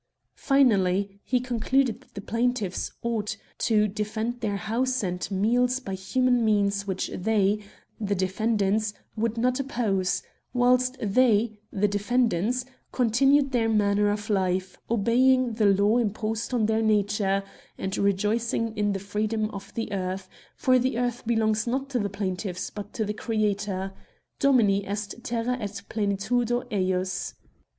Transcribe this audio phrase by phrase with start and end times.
[0.49, 4.57] "Finally^ he concluded that the plaintiffs ought to 71 Curiosities of Olden Times defend their
[4.57, 7.59] house and meal by human means which they
[7.99, 10.23] (the defendants) would not oppose;
[10.55, 16.81] whilst they (the defendants) continued their manner of life, obeying the law imposed on their
[16.81, 17.43] nature,
[17.77, 21.99] and rejoic ing in the freedom of the earth; for the earth belongs not to
[21.99, 27.35] the plaintiffs but to the Creator:* Domini est terra et plenitudo ejus.'